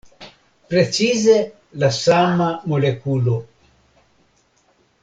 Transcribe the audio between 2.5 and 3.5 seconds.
molekulo.